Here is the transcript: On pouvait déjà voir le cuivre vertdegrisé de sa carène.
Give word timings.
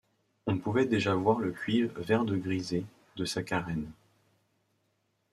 On 0.47 0.57
pouvait 0.57 0.87
déjà 0.87 1.13
voir 1.13 1.37
le 1.37 1.51
cuivre 1.51 2.01
vertdegrisé 2.01 2.83
de 3.17 3.23
sa 3.25 3.43
carène. 3.43 3.91